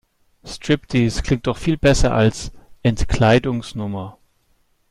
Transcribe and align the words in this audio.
Striptease 0.43 1.21
klingt 1.21 1.45
doch 1.45 1.57
viel 1.59 1.77
besser 1.77 2.11
als 2.11 2.51
Entkleidungsnummer. 2.81 4.17